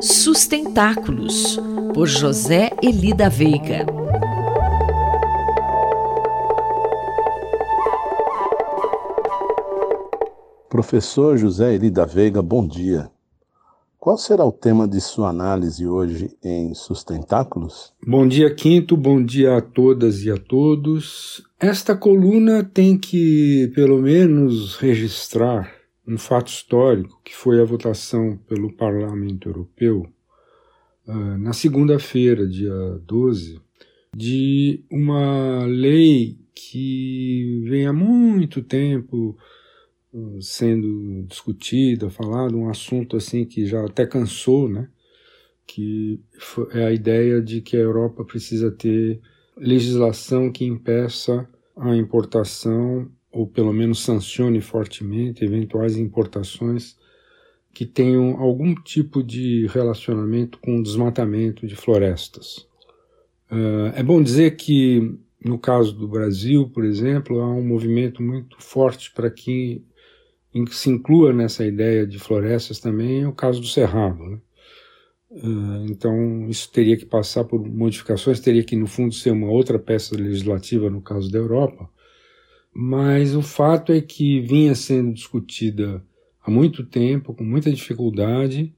Sustentáculos, 0.00 1.58
por 1.94 2.06
José 2.06 2.70
Elida 2.82 3.30
Veiga. 3.30 3.86
Professor 10.68 11.38
José 11.38 11.74
Elida 11.74 12.04
Veiga, 12.04 12.42
bom 12.42 12.66
dia. 12.66 13.10
Qual 13.98 14.18
será 14.18 14.44
o 14.44 14.52
tema 14.52 14.86
de 14.86 15.00
sua 15.00 15.30
análise 15.30 15.86
hoje 15.86 16.36
em 16.44 16.74
Sustentáculos? 16.74 17.94
Bom 18.06 18.28
dia, 18.28 18.54
Quinto, 18.54 18.98
bom 18.98 19.24
dia 19.24 19.56
a 19.56 19.62
todas 19.62 20.22
e 20.22 20.30
a 20.30 20.36
todos. 20.36 21.42
Esta 21.58 21.96
coluna 21.96 22.62
tem 22.62 22.98
que, 22.98 23.72
pelo 23.74 24.02
menos, 24.02 24.76
registrar 24.76 25.85
um 26.06 26.16
fato 26.16 26.48
histórico, 26.48 27.20
que 27.24 27.34
foi 27.34 27.60
a 27.60 27.64
votação 27.64 28.36
pelo 28.48 28.72
Parlamento 28.72 29.48
Europeu, 29.48 30.06
uh, 31.06 31.38
na 31.38 31.52
segunda-feira, 31.52 32.46
dia 32.46 32.72
12, 33.04 33.60
de 34.14 34.84
uma 34.90 35.64
lei 35.66 36.38
que 36.54 37.62
vem 37.68 37.86
há 37.86 37.92
muito 37.92 38.62
tempo 38.62 39.36
uh, 40.12 40.40
sendo 40.40 41.24
discutida, 41.28 42.08
falado, 42.08 42.56
um 42.56 42.68
assunto 42.68 43.16
assim 43.16 43.44
que 43.44 43.66
já 43.66 43.84
até 43.84 44.06
cansou, 44.06 44.68
né? 44.68 44.88
que 45.66 46.20
é 46.72 46.84
a 46.84 46.92
ideia 46.92 47.42
de 47.42 47.60
que 47.60 47.76
a 47.76 47.80
Europa 47.80 48.24
precisa 48.24 48.70
ter 48.70 49.20
legislação 49.56 50.52
que 50.52 50.64
impeça 50.64 51.48
a 51.76 51.94
importação 51.96 53.10
ou 53.36 53.46
pelo 53.46 53.72
menos 53.72 54.00
sancione 54.00 54.62
fortemente 54.62 55.44
eventuais 55.44 55.96
importações 55.98 56.96
que 57.74 57.84
tenham 57.84 58.40
algum 58.40 58.74
tipo 58.74 59.22
de 59.22 59.66
relacionamento 59.66 60.58
com 60.60 60.78
o 60.78 60.82
desmatamento 60.82 61.66
de 61.66 61.76
florestas. 61.76 62.66
Uh, 63.50 63.92
é 63.94 64.02
bom 64.02 64.22
dizer 64.22 64.56
que, 64.56 65.14
no 65.44 65.58
caso 65.58 65.92
do 65.92 66.08
Brasil, 66.08 66.70
por 66.70 66.86
exemplo, 66.86 67.40
há 67.40 67.54
um 67.54 67.62
movimento 67.62 68.22
muito 68.22 68.56
forte 68.58 69.12
para 69.12 69.30
que 69.30 69.84
se 70.70 70.88
inclua 70.88 71.34
nessa 71.34 71.66
ideia 71.66 72.06
de 72.06 72.18
florestas 72.18 72.80
também 72.80 73.26
o 73.26 73.32
caso 73.32 73.60
do 73.60 73.66
Cerrado. 73.66 74.24
Né? 74.24 74.40
Uh, 75.30 75.86
então, 75.90 76.48
isso 76.48 76.72
teria 76.72 76.96
que 76.96 77.04
passar 77.04 77.44
por 77.44 77.62
modificações, 77.62 78.40
teria 78.40 78.64
que, 78.64 78.74
no 78.74 78.86
fundo, 78.86 79.14
ser 79.14 79.32
uma 79.32 79.50
outra 79.50 79.78
peça 79.78 80.16
legislativa 80.16 80.88
no 80.88 81.02
caso 81.02 81.30
da 81.30 81.36
Europa, 81.36 81.90
mas 82.78 83.34
o 83.34 83.40
fato 83.40 83.90
é 83.90 84.02
que 84.02 84.38
vinha 84.38 84.74
sendo 84.74 85.14
discutida 85.14 86.04
há 86.42 86.50
muito 86.50 86.84
tempo, 86.84 87.32
com 87.32 87.42
muita 87.42 87.72
dificuldade, 87.72 88.70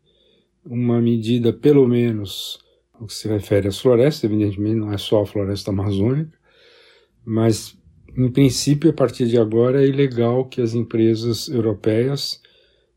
uma 0.65 1.01
medida, 1.03 1.53
pelo 1.53 1.85
menos, 1.89 2.61
no 3.01 3.09
que 3.09 3.13
se 3.13 3.27
refere 3.27 3.67
às 3.67 3.81
florestas, 3.81 4.23
evidentemente 4.23 4.77
não 4.77 4.93
é 4.93 4.99
só 4.99 5.23
a 5.23 5.27
floresta 5.27 5.73
amazônica, 5.73 6.39
mas, 7.25 7.77
em 8.17 8.31
princípio, 8.31 8.89
a 8.91 8.93
partir 8.93 9.27
de 9.27 9.37
agora, 9.37 9.83
é 9.83 9.89
ilegal 9.89 10.45
que 10.45 10.61
as 10.61 10.75
empresas 10.75 11.49
europeias 11.49 12.41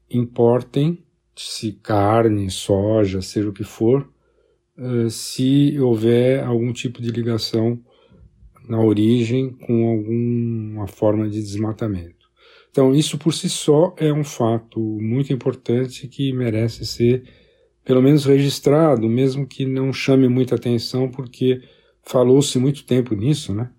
importem, 0.08 1.04
se 1.36 1.72
carne, 1.72 2.52
soja, 2.52 3.24
seja 3.24 3.50
o 3.50 3.54
que 3.54 3.64
for, 3.64 4.08
eh, 4.78 5.10
se 5.10 5.80
houver 5.80 6.44
algum 6.44 6.72
tipo 6.72 7.02
de 7.02 7.10
ligação 7.10 7.84
na 8.68 8.80
origem 8.80 9.52
com 9.66 9.90
alguma 9.90 10.88
forma 10.88 11.30
de 11.30 11.42
desmatamento. 11.42 12.22
Então, 12.72 12.96
isso 12.96 13.18
por 13.18 13.34
si 13.34 13.50
só 13.50 13.94
é 13.98 14.14
um 14.14 14.24
fato 14.24 14.80
muito 14.80 15.34
importante 15.34 16.08
que 16.08 16.32
merece 16.32 16.86
ser, 16.86 17.24
pelo 17.84 18.02
menos, 18.02 18.26
registrado, 18.26 19.10
mesmo 19.10 19.46
que 19.46 19.66
não 19.66 19.92
chame 19.92 20.30
muita 20.30 20.56
atenção, 20.56 21.10
porque 21.10 21.62
falou-se 22.02 22.58
muito 22.58 22.86
tempo 22.86 23.14
nisso, 23.14 23.54
né? 23.54 23.70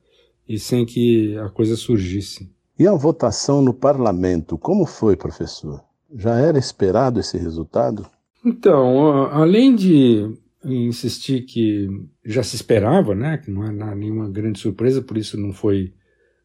E 0.46 0.58
sem 0.58 0.84
que 0.84 1.36
a 1.38 1.48
coisa 1.48 1.74
surgisse. 1.74 2.50
E 2.78 2.86
a 2.86 2.92
votação 2.92 3.62
no 3.62 3.72
parlamento, 3.72 4.58
como 4.58 4.84
foi, 4.84 5.16
professor? 5.16 5.82
Já 6.14 6.38
era 6.38 6.58
esperado 6.58 7.18
esse 7.18 7.38
resultado? 7.38 8.06
Então, 8.44 9.26
além 9.32 9.74
de 9.74 10.36
insistir 10.64 11.42
que 11.42 11.88
já 12.24 12.42
se 12.42 12.56
esperava, 12.56 13.14
né, 13.14 13.38
que 13.38 13.50
não 13.50 13.64
é 13.64 13.94
nenhuma 13.94 14.28
grande 14.28 14.58
surpresa, 14.58 15.02
por 15.02 15.16
isso 15.16 15.38
não 15.38 15.52
foi 15.52 15.92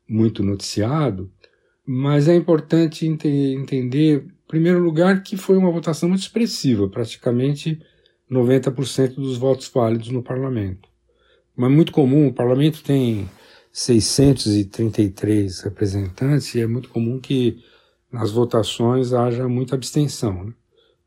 muito 0.07 0.43
noticiado, 0.43 1.31
mas 1.85 2.27
é 2.27 2.35
importante 2.35 3.05
ent 3.05 3.25
entender, 3.25 4.23
em 4.23 4.47
primeiro 4.47 4.79
lugar, 4.79 5.23
que 5.23 5.37
foi 5.37 5.57
uma 5.57 5.71
votação 5.71 6.09
muito 6.09 6.21
expressiva, 6.21 6.87
praticamente 6.89 7.81
90% 8.29 9.15
dos 9.15 9.37
votos 9.37 9.69
válidos 9.73 10.09
no 10.09 10.21
parlamento. 10.23 10.89
Mas 11.55 11.71
muito 11.71 11.91
comum, 11.91 12.27
o 12.27 12.33
parlamento 12.33 12.83
tem 12.83 13.29
633 13.71 15.61
representantes 15.61 16.53
e 16.55 16.61
é 16.61 16.67
muito 16.67 16.89
comum 16.89 17.19
que 17.19 17.63
nas 18.11 18.31
votações 18.31 19.13
haja 19.13 19.47
muita 19.47 19.75
abstenção. 19.75 20.45
Né? 20.45 20.53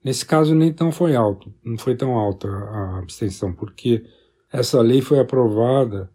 Nesse 0.02 0.24
caso 0.24 0.54
nem 0.54 0.72
tão 0.72 0.90
foi 0.90 1.14
alto, 1.14 1.52
não 1.62 1.76
foi 1.76 1.94
tão 1.94 2.12
alta 2.18 2.48
a 2.48 2.98
abstenção, 2.98 3.52
porque 3.52 4.04
essa 4.52 4.80
lei 4.80 5.02
foi 5.02 5.18
aprovada 5.18 6.10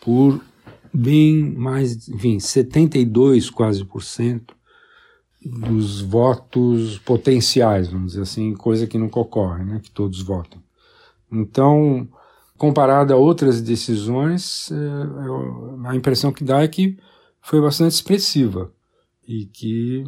por 0.00 0.40
bem 0.92 1.42
mais, 1.54 2.08
enfim, 2.08 2.38
72 2.38 3.48
quase 3.48 3.84
por 3.84 4.02
cento 4.02 4.54
dos 5.44 6.00
votos 6.00 6.98
potenciais, 6.98 7.88
vamos 7.88 8.12
dizer 8.12 8.22
assim, 8.22 8.54
coisa 8.54 8.86
que 8.86 8.98
nunca 8.98 9.18
ocorre, 9.18 9.64
né, 9.64 9.80
que 9.82 9.90
todos 9.90 10.22
votam. 10.22 10.62
Então, 11.30 12.06
comparado 12.56 13.12
a 13.12 13.16
outras 13.16 13.60
decisões, 13.60 14.70
é, 14.70 15.88
a 15.88 15.96
impressão 15.96 16.32
que 16.32 16.44
dá 16.44 16.62
é 16.62 16.68
que 16.68 16.98
foi 17.40 17.60
bastante 17.60 17.92
expressiva 17.92 18.72
e 19.26 19.46
que 19.46 20.04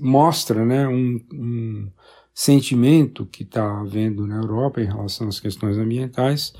mostra 0.00 0.64
né, 0.64 0.88
um, 0.88 1.20
um 1.32 1.90
sentimento 2.38 3.26
que 3.26 3.42
está 3.42 3.80
havendo 3.80 4.24
na 4.24 4.36
Europa 4.36 4.80
em 4.80 4.84
relação 4.84 5.26
às 5.26 5.40
questões 5.40 5.76
ambientais, 5.76 6.54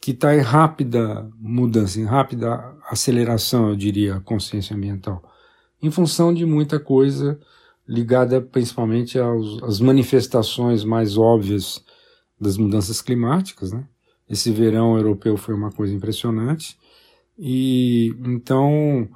que 0.00 0.12
está 0.12 0.34
em 0.34 0.40
rápida 0.40 1.30
mudança, 1.38 2.00
em 2.00 2.06
rápida 2.06 2.74
aceleração, 2.88 3.68
eu 3.68 3.76
diria, 3.76 4.14
a 4.14 4.20
consciência 4.20 4.74
ambiental, 4.74 5.22
em 5.82 5.90
função 5.90 6.32
de 6.32 6.46
muita 6.46 6.80
coisa 6.80 7.38
ligada 7.86 8.40
principalmente 8.40 9.18
aos, 9.18 9.62
às 9.64 9.78
manifestações 9.78 10.84
mais 10.84 11.18
óbvias 11.18 11.84
das 12.40 12.56
mudanças 12.56 13.02
climáticas, 13.02 13.72
né? 13.72 13.86
Esse 14.26 14.50
verão 14.50 14.96
europeu 14.96 15.36
foi 15.36 15.54
uma 15.54 15.70
coisa 15.70 15.92
impressionante 15.92 16.78
e 17.38 18.08
então 18.24 19.06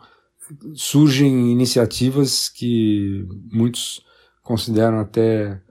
surgem 0.74 1.50
iniciativas 1.50 2.50
que 2.50 3.26
muitos 3.50 4.04
consideram 4.42 4.98
até 4.98 5.62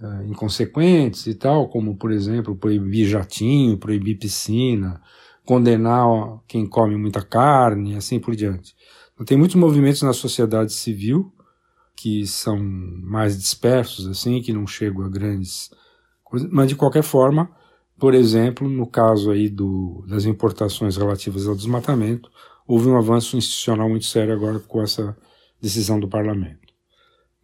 uh, 0.00 0.24
inconsequentes 0.24 1.26
e 1.26 1.34
tal, 1.34 1.68
como, 1.68 1.96
por 1.96 2.10
exemplo, 2.10 2.56
proibir 2.56 3.08
jatinho, 3.08 3.78
proibir 3.78 4.18
piscina, 4.18 5.00
condenar 5.44 6.06
quem 6.46 6.66
come 6.66 6.96
muita 6.96 7.22
carne, 7.22 7.96
assim 7.96 8.18
por 8.18 8.34
diante. 8.34 8.74
Então, 9.14 9.24
tem 9.24 9.36
muitos 9.36 9.56
movimentos 9.56 10.02
na 10.02 10.12
sociedade 10.12 10.72
civil 10.72 11.32
que 11.96 12.26
são 12.26 12.58
mais 12.58 13.36
dispersos, 13.36 14.06
assim, 14.06 14.40
que 14.40 14.54
não 14.54 14.66
chegam 14.66 15.04
a 15.04 15.08
grandes 15.08 15.70
coisas, 16.24 16.48
mas 16.50 16.68
de 16.68 16.74
qualquer 16.74 17.02
forma, 17.02 17.50
por 17.98 18.14
exemplo, 18.14 18.66
no 18.66 18.86
caso 18.86 19.30
aí 19.30 19.50
do, 19.50 20.02
das 20.08 20.24
importações 20.24 20.96
relativas 20.96 21.46
ao 21.46 21.54
desmatamento, 21.54 22.30
houve 22.66 22.88
um 22.88 22.96
avanço 22.96 23.36
institucional 23.36 23.88
muito 23.88 24.06
sério 24.06 24.32
agora 24.32 24.58
com 24.60 24.80
essa 24.80 25.14
decisão 25.60 26.00
do 26.00 26.08
parlamento. 26.08 26.72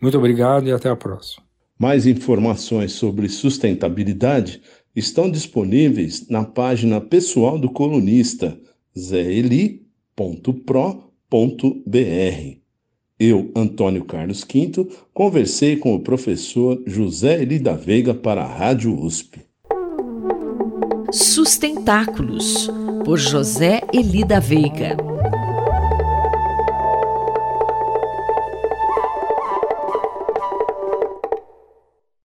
Muito 0.00 0.16
obrigado 0.16 0.66
e 0.66 0.72
até 0.72 0.88
a 0.88 0.96
próxima. 0.96 1.45
Mais 1.78 2.06
informações 2.06 2.92
sobre 2.92 3.28
sustentabilidade 3.28 4.62
estão 4.94 5.30
disponíveis 5.30 6.26
na 6.28 6.44
página 6.44 7.00
pessoal 7.00 7.58
do 7.58 7.68
colunista 7.68 8.58
zeli.pro.br. 8.98 9.80
Eu, 13.18 13.50
Antônio 13.54 14.04
Carlos 14.04 14.44
Quinto, 14.44 14.88
conversei 15.12 15.76
com 15.76 15.94
o 15.94 16.00
professor 16.00 16.82
José 16.86 17.42
Eli 17.42 17.58
da 17.58 17.74
Veiga 17.74 18.14
para 18.14 18.42
a 18.42 18.46
Rádio 18.46 18.98
USP. 18.98 19.40
Sustentáculos, 21.12 22.70
por 23.04 23.18
José 23.18 23.80
Eli 23.92 24.24
da 24.24 24.40
Veiga. 24.40 25.15